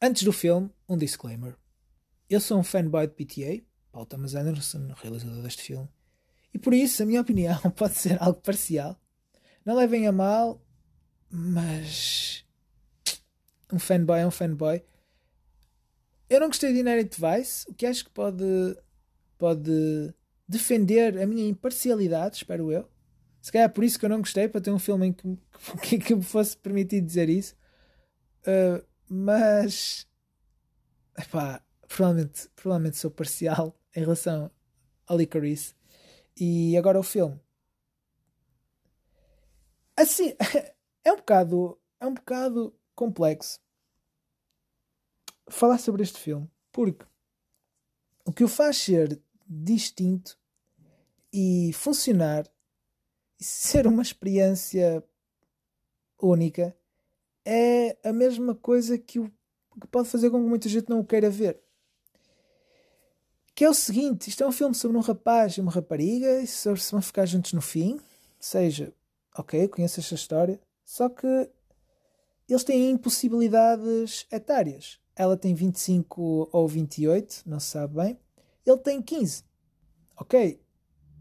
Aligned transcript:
Antes 0.00 0.24
do 0.24 0.32
filme, 0.32 0.70
um 0.86 0.96
disclaimer. 0.96 1.56
Eu 2.28 2.38
sou 2.38 2.58
um 2.58 2.62
fanboy 2.62 3.06
de 3.06 3.14
PTA, 3.14 3.64
Paul 3.90 4.04
Thomas 4.04 4.34
Anderson, 4.34 4.92
realizador 4.96 5.42
deste 5.42 5.62
filme, 5.62 5.88
e 6.52 6.58
por 6.58 6.74
isso 6.74 7.02
a 7.02 7.06
minha 7.06 7.20
opinião 7.22 7.58
pode 7.74 7.94
ser 7.94 8.22
algo 8.22 8.40
parcial. 8.42 9.00
Não 9.64 9.74
levem 9.74 10.06
a 10.06 10.12
mal, 10.12 10.62
mas. 11.30 12.44
Um 13.72 13.78
fanboy 13.78 14.20
é 14.20 14.26
um 14.26 14.30
fanboy. 14.30 14.84
Eu 16.28 16.40
não 16.40 16.48
gostei 16.48 16.74
de 16.74 16.80
Inherent 16.80 17.14
Vice, 17.14 17.64
o 17.70 17.74
que 17.74 17.86
acho 17.86 18.04
que 18.04 18.10
pode, 18.10 18.44
pode 19.38 20.12
defender 20.46 21.18
a 21.18 21.26
minha 21.26 21.48
imparcialidade, 21.48 22.36
espero 22.36 22.70
eu. 22.70 22.86
Se 23.40 23.50
calhar 23.50 23.66
é 23.66 23.72
por 23.72 23.82
isso 23.82 23.98
que 23.98 24.04
eu 24.04 24.10
não 24.10 24.18
gostei, 24.18 24.46
para 24.46 24.60
ter 24.60 24.72
um 24.72 24.78
filme 24.78 25.06
em 25.06 25.12
que, 25.14 25.38
que, 25.82 25.98
que 25.98 26.14
me 26.14 26.22
fosse 26.22 26.54
permitido 26.54 27.06
dizer 27.06 27.30
isso. 27.30 27.56
Uh, 28.42 28.84
mas. 29.08 30.06
Epá, 31.18 31.62
provavelmente, 31.88 32.48
provavelmente 32.54 32.96
sou 32.98 33.10
parcial 33.10 33.74
em 33.94 34.00
relação 34.00 34.50
ao 35.06 35.16
Licorice. 35.16 35.74
E 36.38 36.76
agora 36.76 37.00
o 37.00 37.02
filme. 37.02 37.40
Assim, 39.96 40.34
é 41.04 41.12
um 41.12 41.16
bocado, 41.16 41.78
é 41.98 42.06
um 42.06 42.14
bocado 42.14 42.74
complexo 42.94 43.58
falar 45.48 45.78
sobre 45.78 46.02
este 46.02 46.18
filme, 46.18 46.50
porque 46.72 47.06
o 48.24 48.32
que 48.32 48.44
o 48.44 48.48
faz 48.48 48.76
ser 48.76 49.22
distinto 49.46 50.38
e 51.32 51.72
funcionar 51.72 52.46
e 53.38 53.44
ser 53.44 53.86
uma 53.86 54.02
experiência 54.02 55.04
única 56.20 56.76
é 57.46 57.96
a 58.02 58.12
mesma 58.12 58.56
coisa 58.56 58.98
que, 58.98 59.20
o, 59.20 59.30
que 59.80 59.86
pode 59.86 60.08
fazer 60.08 60.28
com 60.30 60.42
que 60.42 60.48
muita 60.48 60.68
gente 60.68 60.90
não 60.90 60.98
o 60.98 61.04
queira 61.04 61.30
ver. 61.30 61.60
Que 63.54 63.64
é 63.64 63.70
o 63.70 63.74
seguinte: 63.74 64.28
isto 64.28 64.42
é 64.42 64.46
um 64.46 64.52
filme 64.52 64.74
sobre 64.74 64.96
um 64.96 65.00
rapaz 65.00 65.56
e 65.56 65.60
uma 65.60 65.70
rapariga, 65.70 66.42
e 66.42 66.46
se 66.46 66.68
vão 66.90 67.00
ficar 67.00 67.24
juntos 67.24 67.52
no 67.52 67.62
fim. 67.62 68.00
Seja, 68.40 68.92
ok, 69.38 69.68
conheço 69.68 70.00
esta 70.00 70.14
história, 70.14 70.60
só 70.84 71.08
que 71.08 71.48
eles 72.48 72.64
têm 72.64 72.90
impossibilidades 72.90 74.26
etárias. 74.30 74.98
Ela 75.14 75.36
tem 75.36 75.54
25 75.54 76.50
ou 76.52 76.68
28, 76.68 77.42
não 77.46 77.58
se 77.58 77.68
sabe 77.68 77.94
bem. 77.94 78.18
Ele 78.64 78.78
tem 78.78 79.00
15. 79.00 79.44
Ok, 80.16 80.60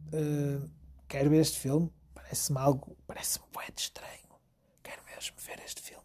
uh, 0.07 0.69
quero 1.07 1.29
ver 1.29 1.41
este 1.41 1.59
filme. 1.59 1.91
Parece-me 2.13 2.59
algo, 2.59 2.97
parece-me 3.05 3.45
muito 3.53 3.77
estranho. 3.77 4.35
Quero 4.83 5.01
mesmo 5.05 5.35
ver 5.37 5.61
este 5.63 5.81
filme. 5.81 6.04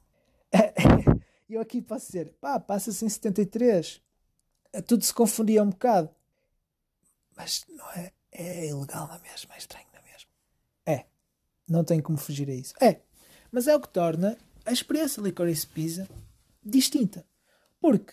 Eu 1.48 1.60
aqui 1.60 1.82
posso 1.82 2.06
dizer, 2.06 2.32
pá, 2.40 2.60
passa-se 2.60 3.04
em 3.04 3.08
73. 3.08 4.00
Tudo 4.86 5.04
se 5.04 5.12
confundia 5.12 5.62
um 5.62 5.70
bocado. 5.70 6.10
Mas 7.36 7.64
não 7.68 7.90
é, 7.92 8.12
é 8.30 8.68
ilegal 8.68 9.08
na 9.08 9.18
mesma, 9.18 9.54
é 9.54 9.58
estranho 9.58 9.86
na 9.92 10.00
mesma. 10.02 10.30
É, 10.86 11.06
não 11.68 11.82
tem 11.82 12.00
como 12.00 12.18
fugir 12.18 12.48
a 12.48 12.54
isso. 12.54 12.74
É, 12.80 13.00
mas 13.50 13.66
é 13.66 13.74
o 13.74 13.80
que 13.80 13.88
torna 13.88 14.36
a 14.64 14.72
experiência 14.72 15.20
Licorice 15.20 15.66
Pizza 15.66 16.08
distinta. 16.62 17.26
Porque 17.80 18.12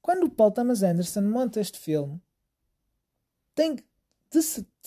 quando 0.00 0.24
o 0.24 0.30
Paul 0.30 0.52
Thomas 0.52 0.82
Anderson 0.82 1.22
monta 1.22 1.60
este 1.60 1.78
filme, 1.78 2.20
tem, 3.54 3.76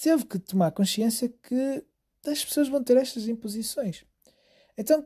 teve 0.02 0.26
que 0.26 0.40
tomar 0.40 0.72
consciência 0.72 1.28
que 1.28 1.84
as 2.26 2.46
pessoas 2.46 2.70
vão 2.70 2.84
ter 2.84 2.96
estas 2.96 3.28
imposições. 3.28 4.06
Então, 4.78 5.06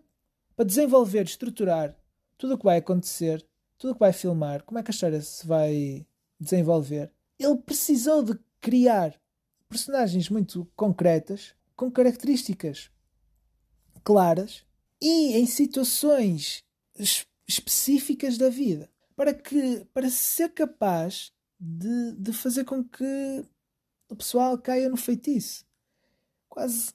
para 0.55 0.65
desenvolver, 0.65 1.25
estruturar 1.25 1.95
tudo 2.37 2.55
o 2.55 2.57
que 2.57 2.65
vai 2.65 2.77
acontecer, 2.77 3.45
tudo 3.77 3.91
o 3.91 3.93
que 3.93 3.99
vai 3.99 4.13
filmar, 4.13 4.63
como 4.63 4.79
é 4.79 4.83
que 4.83 4.91
a 4.91 4.93
história 4.93 5.21
se 5.21 5.45
vai 5.45 6.05
desenvolver, 6.39 7.11
ele 7.39 7.57
precisou 7.57 8.23
de 8.23 8.37
criar 8.59 9.19
personagens 9.69 10.29
muito 10.29 10.69
concretas, 10.75 11.55
com 11.75 11.91
características 11.91 12.91
claras 14.03 14.63
e 15.01 15.33
em 15.33 15.45
situações 15.45 16.63
específicas 17.47 18.37
da 18.37 18.49
vida, 18.49 18.89
para 19.15 19.33
que 19.33 19.85
para 19.93 20.09
ser 20.09 20.49
capaz 20.49 21.31
de, 21.59 22.13
de 22.13 22.33
fazer 22.33 22.63
com 22.65 22.83
que 22.83 23.45
o 24.09 24.15
pessoal 24.15 24.57
caia 24.57 24.89
no 24.89 24.97
feitiço. 24.97 25.65
Quase 26.47 26.93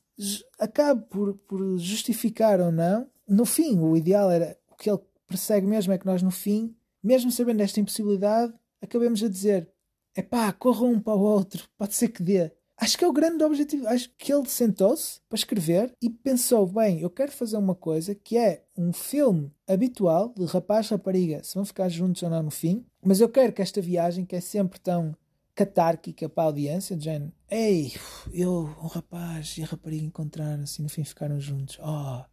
acabe 0.58 1.04
por, 1.08 1.34
por 1.34 1.78
justificar 1.78 2.60
ou 2.60 2.72
não. 2.72 3.10
No 3.28 3.44
fim, 3.44 3.78
o 3.78 3.96
ideal 3.96 4.30
era 4.30 4.56
o 4.70 4.74
que 4.74 4.88
ele 4.90 5.00
persegue 5.26 5.66
mesmo 5.66 5.92
é 5.92 5.98
que 5.98 6.06
nós, 6.06 6.22
no 6.22 6.30
fim, 6.30 6.74
mesmo 7.02 7.30
sabendo 7.30 7.60
esta 7.60 7.78
impossibilidade, 7.78 8.54
acabemos 8.80 9.22
a 9.22 9.28
dizer: 9.28 9.70
é 10.14 10.22
pá, 10.22 10.52
corra 10.52 10.84
um 10.84 10.98
para 10.98 11.14
o 11.14 11.20
outro, 11.20 11.68
pode 11.76 11.94
ser 11.94 12.08
que 12.08 12.22
dê. 12.22 12.50
Acho 12.80 12.96
que 12.96 13.04
é 13.04 13.08
o 13.08 13.12
grande 13.12 13.42
objetivo. 13.42 13.88
Acho 13.88 14.08
que 14.16 14.32
ele 14.32 14.48
sentou-se 14.48 15.20
para 15.28 15.36
escrever 15.36 15.92
e 16.00 16.08
pensou: 16.08 16.66
bem, 16.66 17.00
eu 17.00 17.10
quero 17.10 17.32
fazer 17.32 17.56
uma 17.56 17.74
coisa 17.74 18.14
que 18.14 18.38
é 18.38 18.64
um 18.76 18.92
filme 18.92 19.52
habitual 19.66 20.32
de 20.34 20.44
rapaz 20.46 20.86
e 20.86 20.90
rapariga, 20.90 21.42
se 21.42 21.54
vão 21.54 21.64
ficar 21.64 21.88
juntos 21.88 22.22
ou 22.22 22.30
não 22.30 22.42
no 22.42 22.50
fim, 22.50 22.86
mas 23.04 23.20
eu 23.20 23.28
quero 23.28 23.52
que 23.52 23.60
esta 23.60 23.80
viagem, 23.80 24.24
que 24.24 24.36
é 24.36 24.40
sempre 24.40 24.80
tão 24.80 25.14
catárquica 25.54 26.28
para 26.28 26.44
a 26.44 26.46
audiência, 26.46 26.96
de 26.96 27.04
género, 27.04 27.32
ei, 27.50 27.92
eu, 28.32 28.62
um 28.80 28.86
rapaz 28.86 29.56
e 29.58 29.62
a 29.64 29.66
rapariga 29.66 30.06
encontraram-se 30.06 30.80
e 30.80 30.84
no 30.84 30.88
fim 30.88 31.02
ficaram 31.02 31.40
juntos. 31.40 31.80
Oh, 31.82 32.24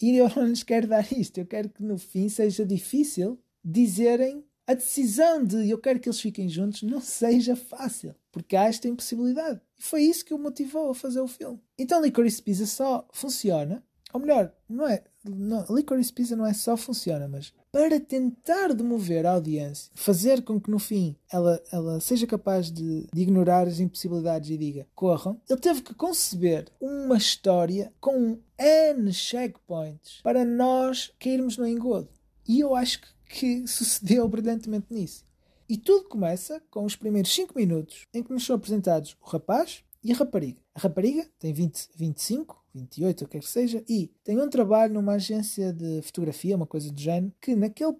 e 0.00 0.16
eu 0.16 0.30
não 0.34 0.46
lhes 0.46 0.62
quero 0.62 0.86
dar 0.86 1.12
isto. 1.12 1.38
Eu 1.38 1.46
quero 1.46 1.68
que 1.68 1.82
no 1.82 1.98
fim 1.98 2.28
seja 2.28 2.64
difícil 2.64 3.38
dizerem 3.64 4.44
a 4.66 4.74
decisão 4.74 5.42
de 5.42 5.70
eu 5.70 5.78
quero 5.78 5.98
que 5.98 6.08
eles 6.08 6.20
fiquem 6.20 6.48
juntos 6.48 6.82
não 6.82 7.00
seja 7.00 7.56
fácil. 7.56 8.14
Porque 8.30 8.54
há 8.54 8.64
esta 8.64 8.86
impossibilidade. 8.86 9.60
E 9.78 9.82
foi 9.82 10.02
isso 10.02 10.24
que 10.24 10.34
o 10.34 10.38
motivou 10.38 10.90
a 10.90 10.94
fazer 10.94 11.20
o 11.20 11.28
filme. 11.28 11.58
Então 11.78 12.02
Licorice 12.02 12.42
Pizza 12.42 12.66
só 12.66 13.08
funciona. 13.12 13.82
Ou 14.12 14.20
melhor, 14.20 14.54
não 14.68 14.86
é. 14.86 15.04
Não, 15.24 15.64
Licorice 15.70 16.12
Pizza 16.12 16.36
não 16.36 16.46
é 16.46 16.52
só 16.52 16.76
funciona, 16.76 17.26
mas 17.28 17.52
para 17.70 18.00
tentar 18.00 18.72
demover 18.74 19.26
a 19.26 19.32
audiência, 19.32 19.90
fazer 19.94 20.42
com 20.42 20.60
que 20.60 20.70
no 20.70 20.78
fim 20.78 21.16
ela, 21.30 21.62
ela 21.70 22.00
seja 22.00 22.26
capaz 22.26 22.70
de, 22.70 23.06
de, 23.12 23.22
ignorar 23.22 23.66
as 23.66 23.80
impossibilidades 23.80 24.50
e 24.50 24.56
diga 24.56 24.86
corram, 24.94 25.40
ele 25.48 25.60
teve 25.60 25.82
que 25.82 25.94
conceber 25.94 26.66
uma 26.80 27.16
história 27.16 27.92
com 28.00 28.38
N 28.58 29.12
checkpoints 29.12 30.20
para 30.22 30.44
nós 30.44 31.12
cairmos 31.18 31.56
no 31.56 31.66
engodo. 31.66 32.08
E 32.46 32.60
eu 32.60 32.74
acho 32.74 33.00
que, 33.00 33.08
que 33.28 33.66
sucedeu 33.68 34.26
brilhantemente 34.28 34.86
nisso. 34.90 35.28
E 35.68 35.76
tudo 35.76 36.08
começa 36.08 36.62
com 36.70 36.84
os 36.84 36.96
primeiros 36.96 37.34
5 37.34 37.52
minutos 37.54 38.06
em 38.14 38.22
que 38.22 38.32
nos 38.32 38.46
são 38.46 38.56
apresentados 38.56 39.14
o 39.20 39.28
rapaz 39.28 39.84
e 40.08 40.12
a 40.12 40.16
rapariga. 40.16 40.60
A 40.74 40.80
rapariga 40.80 41.28
tem 41.38 41.52
20, 41.52 41.90
25 41.94 42.58
28, 42.74 43.24
o 43.24 43.26
que 43.26 43.32
quer 43.32 43.40
que 43.40 43.50
seja, 43.50 43.84
e 43.88 44.12
tem 44.22 44.40
um 44.40 44.48
trabalho 44.48 44.94
numa 44.94 45.14
agência 45.14 45.72
de 45.72 46.00
fotografia, 46.02 46.56
uma 46.56 46.66
coisa 46.66 46.92
do 46.92 47.00
género, 47.00 47.32
que 47.40 47.56
naquele, 47.56 47.96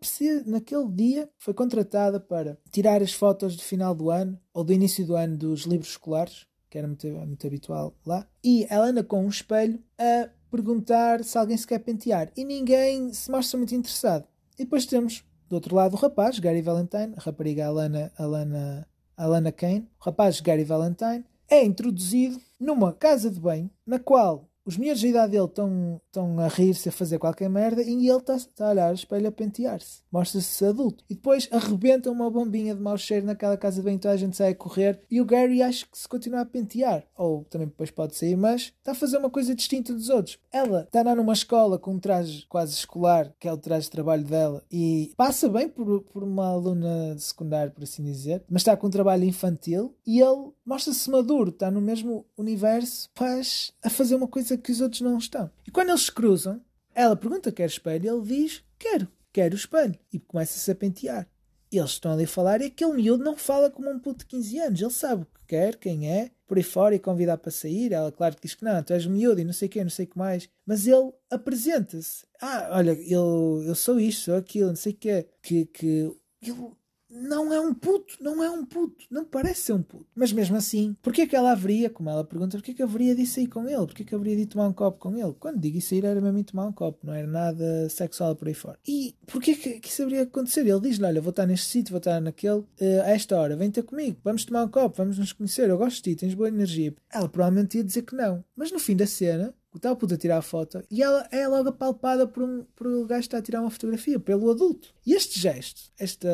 naquele 0.47 0.89
dia 0.89 1.29
foi 1.37 1.55
contratada 1.55 2.21
para 2.21 2.57
tirar 2.71 3.03
as 3.03 3.13
fotos 3.13 3.57
do 3.57 3.63
final 3.63 3.95
do 3.95 4.11
ano 4.11 4.39
ou 4.53 4.63
do 4.63 4.73
início 4.73 5.05
do 5.05 5.17
ano 5.17 5.37
dos 5.37 5.63
livros 5.63 5.91
escolares, 5.91 6.47
que 6.71 6.79
era 6.79 6.87
muito, 6.87 7.07
muito 7.09 7.47
habitual 7.47 7.95
lá, 8.05 8.27
e 8.45 8.67
ela 8.71 8.87
anda 8.87 9.03
com 9.03 9.25
um 9.25 9.29
espelho 9.29 9.83
a 9.99 10.29
perguntar 10.51 11.25
se 11.25 11.37
alguém 11.37 11.57
se 11.57 11.67
quer 11.67 11.79
pentear 11.79 12.31
e 12.37 12.45
ninguém 12.45 13.13
se 13.13 13.31
mostra 13.31 13.59
muito 13.59 13.75
interessado. 13.75 14.27
E 14.59 14.65
depois 14.65 14.87
temos 14.87 15.25
do 15.49 15.55
outro 15.55 15.75
lado 15.75 15.95
o 15.95 15.97
rapaz, 15.97 16.39
Gary 16.39 16.63
Valentine, 16.63 17.15
a 17.17 17.21
rapariga 17.21 17.67
Alana, 17.67 18.13
Alana, 18.19 18.87
Alana 19.17 19.53
Kane, 19.53 19.89
o 20.01 20.05
rapaz 20.05 20.41
Gary 20.41 20.65
Valentine, 20.65 21.25
é 21.49 21.65
introduzido 21.65 22.41
numa 22.59 22.93
casa 22.93 23.31
de 23.31 23.41
banho 23.41 23.71
na 23.87 23.99
qual 23.99 24.49
os 24.69 24.77
miúdos 24.77 25.01
da 25.01 25.09
idade 25.09 25.33
dele 25.33 25.47
estão, 25.47 26.39
a 26.39 26.47
rir-se, 26.47 26.91
a 26.91 26.93
fazer 26.93 27.19
qualquer 27.19 27.49
merda 27.49 27.83
e 27.83 28.07
ele 28.07 28.19
está, 28.19 28.37
está 28.37 28.67
a 28.67 28.71
olhar 28.71 28.91
o 28.91 28.95
espelho 28.95 29.27
a 29.27 29.33
pentear-se. 29.33 30.03
Mostra-se 30.13 30.63
adulto. 30.63 31.03
E 31.09 31.15
depois 31.15 31.49
arrebenta 31.51 32.11
uma 32.11 32.31
bombinha 32.31 32.75
de 32.75 32.83
mau 32.83 32.99
cheiro 32.99 33.25
naquela 33.25 33.57
casa 33.57 33.77
de 33.77 33.87
banho, 33.87 33.99
toda 33.99 34.13
a 34.13 34.19
gente 34.19 34.37
sai 34.37 34.51
a 34.51 34.55
correr 34.55 35.01
e 35.11 35.23
o 35.23 35.25
Gary 35.25 35.63
acha 35.63 35.87
que 35.87 35.97
se 35.97 36.07
continua 36.07 36.43
a 36.43 36.45
pentear. 36.45 37.03
Ou 37.17 37.45
também 37.45 37.67
depois 37.67 37.91
pode 37.91 38.15
sair, 38.15 38.37
mas 38.37 38.75
está 38.79 38.93
a 38.93 38.95
fazer 38.95 39.17
uma 39.17 39.31
coisa 39.31 39.55
distinta 39.55 39.95
dos 39.95 40.11
outros. 40.11 40.39
Ela 40.53 40.83
está 40.83 41.03
lá 41.03 41.15
numa 41.15 41.33
escola 41.33 41.79
com 41.79 41.95
um 41.95 41.99
traje 41.99 42.45
quase 42.47 42.75
escolar, 42.75 43.33
que 43.41 43.49
é 43.49 43.53
o 43.53 43.57
traje 43.57 43.87
de 43.87 43.93
trabalho 43.93 44.25
dela, 44.25 44.63
e 44.71 45.15
passa 45.17 45.49
bem 45.49 45.67
por, 45.67 46.03
por 46.03 46.23
uma 46.23 46.47
aluna 46.47 47.15
de 47.15 47.23
secundário, 47.23 47.73
por 47.73 47.85
assim 47.85 48.05
dizer, 48.05 48.45
mas 48.51 48.61
está 48.61 48.77
com 48.77 48.89
um 48.89 48.91
trabalho 48.91 49.25
infantil 49.25 49.95
e 50.07 50.21
ele 50.21 50.51
mostra-se 50.67 51.11
maduro, 51.11 51.49
está 51.49 51.71
no 51.71 51.81
mesmo 51.81 52.27
universo, 52.37 53.09
faz 53.15 53.73
a 53.83 53.89
fazer 53.89 54.15
uma 54.15 54.29
coisa 54.29 54.58
que 54.59 54.73
os 54.73 54.81
outros 54.81 55.01
não 55.01 55.19
estão. 55.19 55.51
E 55.67 55.71
quando 55.71 55.91
eles 55.91 56.03
se 56.03 56.13
cruzam, 56.13 56.61
ela 56.95 57.17
pergunta 57.17 57.53
quer 57.53 57.67
espelho 57.67 58.09
ele 58.09 58.27
diz 58.27 58.63
quero, 58.79 59.09
quero 59.33 59.55
o 59.55 59.59
espelho. 59.59 59.99
E 60.13 60.19
começa-se 60.19 60.71
a 60.71 60.75
pentear. 60.75 61.29
E 61.71 61.79
eles 61.79 61.91
estão 61.91 62.13
ali 62.13 62.25
a 62.25 62.29
falar 62.29 62.63
e 62.63 62.67
aquele 62.67 62.95
miúdo 62.95 63.23
não 63.23 63.37
fala 63.37 63.71
como 63.71 63.91
um 63.91 63.99
puto 63.99 64.21
de 64.21 64.27
15 64.27 64.59
anos. 64.59 64.81
Ele 64.81 64.91
sabe 64.91 65.23
o 65.23 65.27
que 65.27 65.47
quer, 65.49 65.77
quem 65.77 66.11
é, 66.11 66.31
por 66.47 66.57
aí 66.57 66.63
fora 66.63 66.95
e 66.95 66.99
convidar 66.99 67.37
para 67.37 67.51
sair. 67.51 67.93
Ela, 67.93 68.11
claro, 68.11 68.37
diz 68.41 68.55
que 68.55 68.65
não, 68.65 68.83
tu 68.83 68.95
és 68.95 69.07
miúdo 69.07 69.41
e 69.41 69.45
não 69.45 69.53
sei 69.53 69.69
o 69.69 69.71
quê, 69.71 69.83
não 69.83 69.91
sei 69.91 70.07
o 70.07 70.09
que 70.09 70.19
mais. 70.19 70.49
Mas 70.65 70.87
ele 70.87 71.13
apresenta-se. 71.31 72.27
Ah, 72.41 72.71
olha, 72.73 72.93
eu, 72.93 73.63
eu 73.67 73.75
sou 73.75 74.01
isto, 74.01 74.25
sou 74.25 74.37
aquilo, 74.37 74.69
não 74.69 74.77
sei 74.77 74.93
o 74.93 74.97
quê. 74.97 75.27
Que, 75.43 75.67
que 75.67 76.11
ele 76.41 76.71
não 77.11 77.53
é 77.53 77.61
um 77.61 77.73
puto, 77.73 78.15
não 78.21 78.43
é 78.43 78.51
um 78.51 78.65
puto, 78.65 79.05
não 79.11 79.25
parece 79.25 79.63
ser 79.63 79.73
um 79.73 79.83
puto. 79.83 80.07
Mas 80.15 80.33
mesmo 80.33 80.57
assim, 80.57 80.97
porquê 81.03 81.27
que 81.27 81.35
ela 81.35 81.53
haveria, 81.53 81.89
como 81.89 82.11
ela 82.11 82.25
pergunta, 82.25 82.57
porquê 82.57 82.75
que 82.75 82.83
haveria 82.83 83.15
de 83.15 83.27
sair 83.27 83.47
com 83.47 83.67
ele? 83.69 83.87
Porquê 83.87 84.05
que 84.05 84.15
haveria 84.15 84.37
de 84.37 84.47
tomar 84.47 84.69
um 84.69 84.73
copo 84.73 84.99
com 84.99 85.17
ele? 85.17 85.35
Quando 85.39 85.61
digo 85.61 85.79
isso, 85.79 85.95
era 85.95 86.21
mesmo 86.21 86.45
tomar 86.45 86.67
um 86.67 86.73
copo, 86.73 87.07
não 87.07 87.15
era 87.15 87.27
nada 87.27 87.89
sexual 87.89 88.37
por 88.37 88.49
aí 88.49 88.55
fora. 88.55 88.79
E 88.87 89.15
porquê 89.27 89.55
que, 89.55 89.81
que 89.81 89.89
isso 89.89 90.03
haveria 90.03 90.25
de 90.25 90.31
acontecer? 90.31 90.67
Ele 90.67 90.81
diz-lhe, 90.81 91.07
olha, 91.07 91.21
vou 91.21 91.31
estar 91.31 91.47
neste 91.47 91.67
sítio, 91.67 91.93
vou 91.93 91.99
estar 91.99 92.21
naquele, 92.21 92.59
uh, 92.59 93.03
a 93.05 93.11
esta 93.11 93.37
hora, 93.37 93.57
vem 93.57 93.71
ter 93.71 93.83
comigo, 93.83 94.19
vamos 94.23 94.45
tomar 94.45 94.65
um 94.65 94.69
copo, 94.69 94.97
vamos 94.97 95.19
nos 95.19 95.33
conhecer, 95.33 95.69
eu 95.71 95.79
gosto 95.79 95.97
de 95.97 96.03
ti, 96.03 96.17
tens 96.17 96.35
boa 96.35 96.49
energia. 96.49 96.95
Ela 97.13 97.29
provavelmente 97.29 97.79
ia 97.79 97.85
dizer 97.85 98.03
que 98.03 98.15
não. 98.15 98.45
Mas 98.55 98.71
no 98.71 98.79
fim 98.79 98.97
da 98.97 99.07
cena, 99.07 99.55
o 99.73 99.79
tal 99.79 99.97
puto 99.97 100.15
a 100.15 100.17
tirar 100.17 100.39
a 100.39 100.43
foto 100.43 100.83
e 100.91 101.03
ela 101.03 101.27
é 101.31 101.47
logo 101.47 101.69
apalpada 101.69 102.27
por 102.27 102.43
um, 102.43 102.65
por 102.75 102.87
um 102.87 103.07
gajo 103.07 103.21
que 103.21 103.27
está 103.27 103.39
a 103.39 103.43
tirar 103.43 103.61
uma 103.61 103.71
fotografia, 103.71 104.19
pelo 104.19 104.51
adulto. 104.51 104.95
E 105.07 105.15
este 105.15 105.39
gesto, 105.39 105.93
esta 105.99 106.29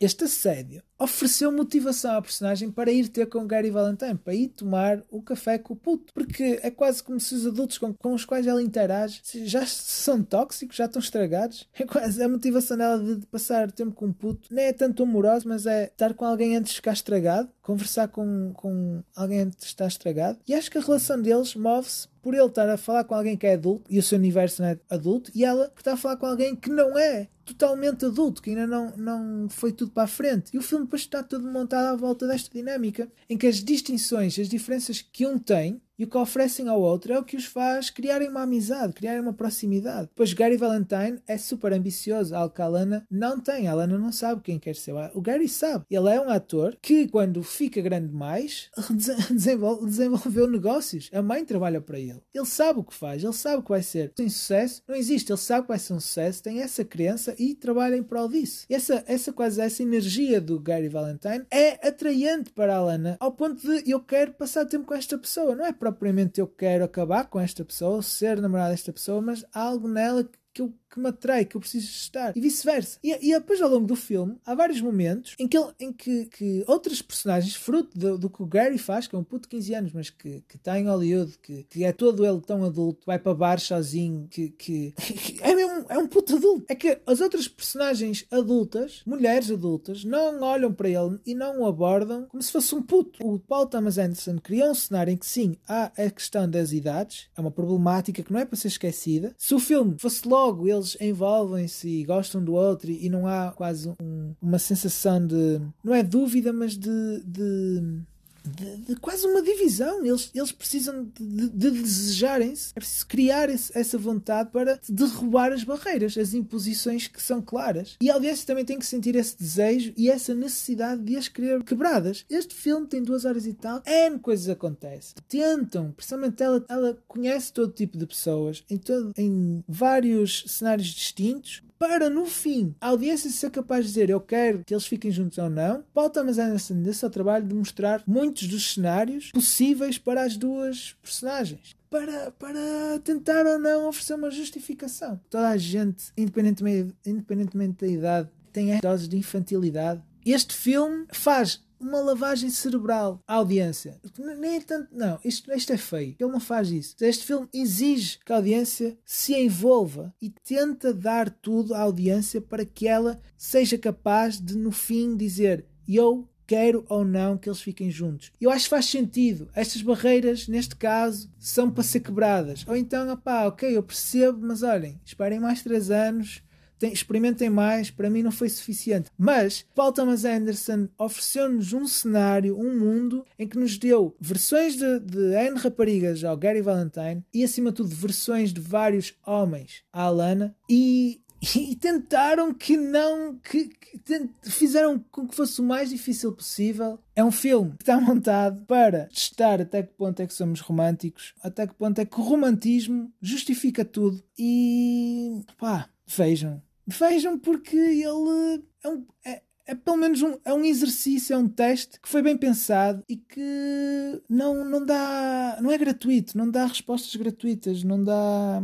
este 0.00 0.24
assédio 0.24 0.82
ofereceu 0.98 1.52
motivação 1.52 2.16
à 2.16 2.22
personagem 2.22 2.70
para 2.70 2.90
ir 2.90 3.08
ter 3.08 3.26
com 3.26 3.46
Gary 3.46 3.70
Valentine, 3.70 4.16
para 4.16 4.34
ir 4.34 4.48
tomar 4.48 5.02
o 5.10 5.22
café 5.22 5.58
com 5.58 5.74
o 5.74 5.76
puto. 5.76 6.12
Porque 6.12 6.58
é 6.62 6.70
quase 6.70 7.02
como 7.02 7.20
se 7.20 7.34
os 7.34 7.46
adultos 7.46 7.78
com, 7.78 7.92
com 7.92 8.14
os 8.14 8.24
quais 8.24 8.46
ela 8.46 8.62
interage 8.62 9.20
já 9.44 9.66
são 9.66 10.22
tóxicos, 10.22 10.76
já 10.76 10.86
estão 10.86 11.00
estragados. 11.00 11.68
É 11.84 11.86
quase 11.86 12.22
a 12.22 12.28
motivação 12.28 12.78
dela 12.78 13.16
de 13.16 13.26
passar 13.26 13.70
tempo 13.70 13.92
com 13.92 14.06
um 14.06 14.12
puto. 14.12 14.48
Não 14.50 14.62
é 14.62 14.72
tanto 14.72 15.02
amoroso, 15.02 15.46
mas 15.46 15.66
é 15.66 15.84
estar 15.84 16.14
com 16.14 16.24
alguém 16.24 16.56
antes 16.56 16.70
de 16.70 16.76
ficar 16.76 16.92
estragado, 16.92 17.50
conversar 17.60 18.08
com, 18.08 18.52
com 18.54 19.02
alguém 19.14 19.40
antes 19.40 19.58
de 19.58 19.66
estar 19.66 19.86
estragado. 19.86 20.38
E 20.48 20.54
acho 20.54 20.70
que 20.70 20.78
a 20.78 20.80
relação 20.80 21.20
deles 21.20 21.54
move-se 21.54 22.08
por 22.24 22.32
ele 22.32 22.46
estar 22.46 22.66
a 22.70 22.78
falar 22.78 23.04
com 23.04 23.14
alguém 23.14 23.36
que 23.36 23.46
é 23.46 23.52
adulto 23.52 23.84
e 23.92 23.98
o 23.98 24.02
seu 24.02 24.16
universo 24.16 24.62
não 24.62 24.70
é 24.70 24.78
adulto, 24.88 25.30
e 25.34 25.44
ela 25.44 25.68
por 25.68 25.80
estar 25.80 25.92
a 25.92 25.96
falar 25.98 26.16
com 26.16 26.24
alguém 26.24 26.56
que 26.56 26.70
não 26.70 26.98
é 26.98 27.28
totalmente 27.44 28.06
adulto, 28.06 28.40
que 28.40 28.48
ainda 28.48 28.66
não, 28.66 28.96
não 28.96 29.46
foi 29.50 29.70
tudo 29.72 29.90
para 29.90 30.04
a 30.04 30.06
frente. 30.06 30.50
E 30.54 30.56
o 30.56 30.62
filme 30.62 30.86
depois 30.86 31.02
está 31.02 31.22
todo 31.22 31.46
montado 31.46 31.84
à 31.84 31.94
volta 31.94 32.26
desta 32.26 32.48
dinâmica, 32.50 33.12
em 33.28 33.36
que 33.36 33.46
as 33.46 33.62
distinções, 33.62 34.38
as 34.38 34.48
diferenças 34.48 35.02
que 35.02 35.26
um 35.26 35.38
tem 35.38 35.82
e 35.98 36.04
o 36.04 36.08
que 36.08 36.16
oferecem 36.16 36.68
ao 36.68 36.80
outro 36.80 37.12
é 37.12 37.18
o 37.18 37.24
que 37.24 37.36
os 37.36 37.44
faz 37.44 37.90
criarem 37.90 38.28
uma 38.28 38.42
amizade, 38.42 38.92
criarem 38.92 39.20
uma 39.20 39.32
proximidade. 39.32 40.08
Pois 40.14 40.32
Gary 40.32 40.56
Valentine 40.56 41.20
é 41.26 41.38
super 41.38 41.72
ambicioso, 41.72 42.34
algo 42.34 42.54
que 42.54 42.62
a 42.62 42.64
Alana 42.64 43.06
não 43.10 43.40
tem. 43.40 43.68
A 43.68 43.72
Alana 43.72 43.98
não 43.98 44.12
sabe 44.12 44.42
quem 44.42 44.58
quer 44.58 44.74
ser. 44.74 44.94
O 45.14 45.20
Gary 45.20 45.48
sabe. 45.48 45.84
Ele 45.90 46.08
é 46.08 46.20
um 46.20 46.28
ator 46.28 46.76
que, 46.80 47.08
quando 47.08 47.42
fica 47.42 47.80
grande 47.80 48.08
demais, 48.08 48.70
desenvolve, 49.30 49.86
desenvolveu 49.86 50.48
negócios. 50.48 51.10
A 51.12 51.22
mãe 51.22 51.44
trabalha 51.44 51.80
para 51.80 51.98
ele. 51.98 52.20
Ele 52.32 52.46
sabe 52.46 52.80
o 52.80 52.84
que 52.84 52.94
faz, 52.94 53.22
ele 53.22 53.32
sabe 53.32 53.62
que 53.62 53.68
vai 53.68 53.82
ser. 53.82 54.10
Tem 54.10 54.28
sucesso, 54.28 54.82
não 54.86 54.94
existe. 54.94 55.30
Ele 55.30 55.38
sabe 55.38 55.62
que 55.62 55.68
vai 55.68 55.78
ser 55.78 55.94
um 55.94 56.00
sucesso, 56.00 56.42
tem 56.42 56.60
essa 56.60 56.84
crença 56.84 57.34
e 57.38 57.54
trabalha 57.54 57.96
em 57.96 58.02
prol 58.02 58.28
disso. 58.28 58.66
E 58.68 58.74
essa, 58.74 59.04
essa 59.06 59.32
quase 59.32 59.60
essa 59.60 59.82
energia 59.82 60.40
do 60.40 60.58
Gary 60.58 60.88
Valentine 60.88 61.44
é 61.50 61.86
atraente 61.86 62.50
para 62.50 62.74
a 62.74 62.78
Alana, 62.78 63.16
ao 63.20 63.32
ponto 63.32 63.60
de 63.60 63.90
eu 63.90 64.00
quero 64.00 64.32
passar 64.32 64.64
tempo 64.66 64.86
com 64.86 64.94
esta 64.94 65.16
pessoa. 65.18 65.54
Não 65.54 65.64
é 65.64 65.72
propriamente 65.92 66.40
eu 66.40 66.46
quero 66.46 66.84
acabar 66.84 67.28
com 67.28 67.40
esta 67.40 67.64
pessoa, 67.64 68.02
ser 68.02 68.40
namorada 68.40 68.70
desta 68.70 68.92
pessoa, 68.92 69.20
mas 69.20 69.44
há 69.52 69.60
algo 69.60 69.88
nela 69.88 70.28
que 70.52 70.62
eu 70.62 70.72
que 70.94 71.00
me 71.00 71.08
atrai, 71.08 71.44
que 71.44 71.56
eu 71.56 71.60
preciso 71.60 71.88
estar, 71.88 72.36
e 72.36 72.40
vice-versa. 72.40 73.00
E, 73.02 73.30
e, 73.30 73.32
depois, 73.32 73.60
ao 73.60 73.68
longo 73.68 73.84
do 73.84 73.96
filme, 73.96 74.36
há 74.46 74.54
vários 74.54 74.80
momentos 74.80 75.34
em 75.40 75.48
que, 75.48 75.58
ele, 75.58 75.72
em 75.80 75.92
que, 75.92 76.26
que 76.26 76.64
outras 76.68 77.02
personagens, 77.02 77.56
fruto 77.56 77.98
do, 77.98 78.16
do, 78.16 78.30
que 78.30 78.40
o 78.40 78.46
Gary 78.46 78.78
faz, 78.78 79.08
que 79.08 79.16
é 79.16 79.18
um 79.18 79.24
puto 79.24 79.48
de 79.48 79.56
15 79.56 79.74
anos, 79.74 79.92
mas 79.92 80.10
que 80.10 80.44
está 80.54 80.78
em 80.78 80.86
Hollywood, 80.86 81.36
que, 81.42 81.64
que 81.64 81.84
é 81.84 81.92
todo 81.92 82.24
ele 82.24 82.40
tão 82.40 82.64
adulto, 82.64 83.04
vai 83.04 83.18
para 83.18 83.34
bar 83.34 83.58
sozinho, 83.58 84.28
que, 84.30 84.50
que, 84.50 84.92
que 84.92 85.38
é 85.42 85.53
é 85.88 85.98
um 85.98 86.06
puto 86.06 86.36
adulto. 86.36 86.64
É 86.68 86.74
que 86.74 86.98
as 87.06 87.20
outras 87.20 87.48
personagens 87.48 88.26
adultas, 88.30 89.02
mulheres 89.06 89.50
adultas, 89.50 90.04
não 90.04 90.42
olham 90.42 90.72
para 90.72 90.88
ele 90.88 91.18
e 91.24 91.34
não 91.34 91.60
o 91.60 91.66
abordam 91.66 92.26
como 92.28 92.42
se 92.42 92.52
fosse 92.52 92.74
um 92.74 92.82
puto. 92.82 93.24
O 93.26 93.38
Paul 93.38 93.66
Thomas 93.66 93.98
Anderson 93.98 94.38
criou 94.38 94.70
um 94.70 94.74
cenário 94.74 95.12
em 95.12 95.16
que, 95.16 95.26
sim, 95.26 95.56
há 95.68 95.84
a 95.96 96.10
questão 96.10 96.48
das 96.48 96.72
idades, 96.72 97.28
é 97.36 97.40
uma 97.40 97.50
problemática 97.50 98.22
que 98.22 98.32
não 98.32 98.40
é 98.40 98.44
para 98.44 98.56
ser 98.56 98.68
esquecida. 98.68 99.34
Se 99.38 99.54
o 99.54 99.58
filme 99.58 99.96
fosse 99.98 100.26
logo 100.26 100.68
eles 100.68 100.96
envolvem-se 101.00 101.88
e 101.88 102.04
gostam 102.04 102.42
do 102.42 102.54
outro 102.54 102.90
e 102.90 103.08
não 103.08 103.26
há 103.26 103.52
quase 103.52 103.88
um, 104.00 104.34
uma 104.40 104.58
sensação 104.58 105.24
de. 105.24 105.60
não 105.82 105.94
é 105.94 106.02
dúvida, 106.02 106.52
mas 106.52 106.76
de, 106.76 107.22
de 107.24 108.02
de, 108.44 108.76
de, 108.78 108.96
quase 108.96 109.26
uma 109.26 109.42
divisão. 109.42 110.04
Eles, 110.04 110.30
eles 110.34 110.52
precisam 110.52 111.08
de, 111.18 111.48
de 111.48 111.70
desejarem-se. 111.70 112.72
É 112.74 112.80
preciso 112.80 113.06
criar 113.06 113.48
esse, 113.48 113.76
essa 113.76 113.98
vontade 113.98 114.50
para 114.50 114.78
derrubar 114.88 115.52
as 115.52 115.64
barreiras, 115.64 116.16
as 116.16 116.34
imposições 116.34 117.06
que 117.06 117.22
são 117.22 117.40
claras. 117.40 117.96
E 118.00 118.10
a 118.10 118.14
audiência 118.14 118.46
também 118.46 118.64
tem 118.64 118.78
que 118.78 118.86
sentir 118.86 119.16
esse 119.16 119.38
desejo 119.38 119.92
e 119.96 120.10
essa 120.10 120.34
necessidade 120.34 121.02
de 121.02 121.16
as 121.16 121.28
querer 121.28 121.62
quebradas. 121.62 122.24
Este 122.28 122.54
filme 122.54 122.86
tem 122.86 123.02
duas 123.02 123.24
horas 123.24 123.46
e 123.46 123.54
tal. 123.54 123.82
N 123.86 124.18
coisas 124.18 124.48
acontecem. 124.48 125.14
Tentam, 125.28 125.92
principalmente 125.92 126.42
ela, 126.42 126.64
ela 126.68 126.98
conhece 127.08 127.52
todo 127.52 127.72
tipo 127.72 127.96
de 127.98 128.06
pessoas 128.06 128.64
em, 128.70 128.76
todo, 128.76 129.12
em 129.16 129.64
vários 129.68 130.44
cenários 130.46 130.88
distintos 130.88 131.62
para 131.78 132.08
no 132.08 132.24
fim 132.24 132.74
a 132.80 132.88
audiência 132.88 133.30
ser 133.30 133.50
capaz 133.50 133.84
de 133.84 133.90
dizer 133.90 134.10
eu 134.10 134.20
quero 134.20 134.64
que 134.64 134.72
eles 134.72 134.86
fiquem 134.86 135.10
juntos 135.10 135.36
ou 135.38 135.50
não, 135.50 135.84
Paul 135.92 136.08
Thomas 136.08 136.38
Anderson 136.38 136.80
desse 136.80 137.04
ao 137.04 137.10
trabalho 137.10 137.46
de 137.46 137.54
mostrar 137.54 138.02
muitos 138.34 138.48
dos 138.48 138.74
cenários 138.74 139.30
possíveis 139.30 139.96
para 139.96 140.24
as 140.24 140.36
duas 140.36 140.96
personagens. 141.00 141.76
Para, 141.88 142.32
para 142.32 142.98
tentar 143.04 143.46
ou 143.46 143.58
não 143.58 143.88
oferecer 143.88 144.14
uma 144.14 144.30
justificação. 144.30 145.20
Toda 145.30 145.48
a 145.48 145.56
gente, 145.56 146.06
independentemente, 146.16 146.94
independentemente 147.06 147.84
da 147.84 147.86
idade, 147.86 148.28
tem 148.52 148.80
doses 148.80 149.08
de 149.08 149.16
infantilidade. 149.16 150.02
Este 150.26 150.52
filme 150.54 151.06
faz 151.12 151.62
uma 151.78 152.00
lavagem 152.00 152.50
cerebral 152.50 153.20
à 153.28 153.34
audiência. 153.34 154.00
Nem 154.18 154.56
é 154.56 154.60
tanto, 154.60 154.88
não, 154.90 155.20
isto, 155.24 155.52
isto 155.52 155.72
é 155.72 155.76
feio. 155.76 156.16
Ele 156.18 156.32
não 156.32 156.40
faz 156.40 156.70
isso. 156.70 156.96
Este 157.00 157.24
filme 157.24 157.46
exige 157.52 158.18
que 158.24 158.32
a 158.32 158.36
audiência 158.36 158.98
se 159.04 159.34
envolva 159.34 160.12
e 160.20 160.30
tenta 160.30 160.92
dar 160.92 161.30
tudo 161.30 161.74
à 161.74 161.80
audiência 161.80 162.40
para 162.40 162.64
que 162.64 162.88
ela 162.88 163.20
seja 163.36 163.78
capaz 163.78 164.40
de, 164.40 164.56
no 164.56 164.72
fim, 164.72 165.16
dizer: 165.16 165.66
Eu 165.86 166.26
quero 166.46 166.84
ou 166.88 167.04
não 167.04 167.36
que 167.36 167.48
eles 167.48 167.60
fiquem 167.60 167.90
juntos. 167.90 168.32
Eu 168.40 168.50
acho 168.50 168.64
que 168.64 168.70
faz 168.70 168.86
sentido. 168.86 169.48
Estas 169.54 169.82
barreiras, 169.82 170.48
neste 170.48 170.76
caso, 170.76 171.30
são 171.38 171.70
para 171.70 171.82
ser 171.82 172.00
quebradas. 172.00 172.64
Ou 172.66 172.76
então, 172.76 173.10
opá, 173.12 173.46
ok, 173.46 173.76
eu 173.76 173.82
percebo, 173.82 174.38
mas 174.46 174.62
olhem, 174.62 175.00
esperem 175.04 175.40
mais 175.40 175.62
três 175.62 175.90
anos 175.90 176.42
tem, 176.78 176.92
experimentem 176.92 177.48
mais, 177.48 177.90
para 177.90 178.10
mim 178.10 178.22
não 178.22 178.30
foi 178.30 178.48
suficiente. 178.48 179.10
Mas 179.16 179.64
Paul 179.74 179.92
Thomas 179.92 180.24
Anderson 180.24 180.88
ofereceu-nos 180.98 181.72
um 181.72 181.86
cenário, 181.86 182.58
um 182.58 182.78
mundo 182.78 183.24
em 183.38 183.46
que 183.46 183.58
nos 183.58 183.78
deu 183.78 184.14
versões 184.20 184.76
de, 184.76 185.00
de 185.00 185.34
N 185.34 185.58
raparigas 185.58 186.22
ao 186.24 186.36
Gary 186.36 186.60
Valentine 186.60 187.24
e 187.32 187.42
acima 187.44 187.70
de 187.70 187.76
tudo 187.76 187.94
versões 187.94 188.52
de 188.52 188.60
vários 188.60 189.14
homens 189.26 189.82
à 189.92 190.02
Alana 190.02 190.54
e 190.68 191.20
e 191.56 191.76
tentaram 191.76 192.52
que 192.52 192.76
não 192.76 193.36
que, 193.36 193.68
que, 193.68 194.30
fizeram 194.42 194.98
com 195.10 195.26
que 195.26 195.34
fosse 195.34 195.60
o 195.60 195.64
mais 195.64 195.90
difícil 195.90 196.32
possível 196.32 196.98
é 197.14 197.24
um 197.24 197.32
filme 197.32 197.72
que 197.76 197.82
está 197.82 197.98
montado 198.00 198.64
para 198.66 199.06
testar 199.06 199.60
até 199.60 199.82
que 199.82 199.92
ponto 199.94 200.20
é 200.20 200.26
que 200.26 200.34
somos 200.34 200.60
românticos 200.60 201.34
até 201.42 201.66
que 201.66 201.74
ponto 201.74 201.98
é 201.98 202.04
que 202.04 202.18
o 202.18 202.22
romantismo 202.22 203.12
justifica 203.20 203.84
tudo 203.84 204.22
e 204.38 205.42
pá, 205.58 205.88
vejam 206.06 206.62
Vejam 206.86 207.38
porque 207.38 207.76
ele 207.76 208.62
é, 208.82 208.88
um, 208.88 209.06
é, 209.24 209.42
é 209.66 209.74
pelo 209.74 209.96
menos 209.96 210.20
um, 210.20 210.36
é 210.44 210.52
um 210.52 210.64
exercício, 210.64 211.32
é 211.32 211.38
um 211.38 211.48
teste 211.48 211.98
que 211.98 212.08
foi 212.08 212.20
bem 212.20 212.36
pensado 212.36 213.02
e 213.08 213.16
que 213.16 214.22
não, 214.28 214.64
não 214.64 214.84
dá. 214.84 215.58
não 215.62 215.72
é 215.72 215.78
gratuito, 215.78 216.36
não 216.36 216.50
dá 216.50 216.66
respostas 216.66 217.14
gratuitas, 217.16 217.82
não 217.82 218.02
dá. 218.02 218.62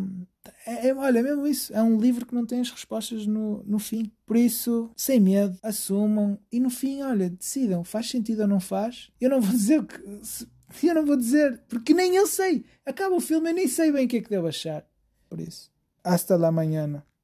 É, 0.66 0.88
é, 0.88 0.95
olha, 0.95 1.19
é 1.19 1.23
mesmo 1.23 1.47
isso. 1.47 1.73
É 1.75 1.83
um 1.83 1.99
livro 1.99 2.26
que 2.26 2.35
não 2.35 2.47
tem 2.47 2.61
as 2.61 2.71
respostas 2.71 3.26
no, 3.26 3.62
no 3.64 3.78
fim. 3.78 4.11
Por 4.26 4.37
isso, 4.37 4.90
sem 4.97 5.21
medo, 5.21 5.59
assumam 5.62 6.38
e 6.50 6.61
no 6.61 6.71
fim, 6.71 7.02
olha, 7.02 7.30
decidam. 7.30 7.85
Faz 7.85 8.09
sentido 8.09 8.42
ou 8.42 8.49
não 8.49 8.61
faz? 8.61 9.11
Eu 9.21 9.30
não 9.30 9.40
vou 9.40 9.52
dizer 9.57 9.85
que. 9.85 10.00
Eu 10.87 10.95
não 10.95 11.04
vou 11.04 11.16
dizer, 11.16 11.61
porque 11.69 11.92
nem 11.92 12.14
eu 12.14 12.26
sei. 12.26 12.64
Acaba 12.87 13.16
o 13.16 13.21
filme, 13.21 13.50
eu 13.50 13.54
nem 13.54 13.66
sei 13.66 13.90
bem 13.90 14.07
o 14.07 14.09
que 14.09 14.19
é 14.19 14.21
que 14.21 14.30
devo 14.30 14.47
achar. 14.47 14.87
Por 15.28 15.40
isso, 15.40 15.71
hasta 16.04 16.37
la 16.37 16.52
mañana. 16.52 17.04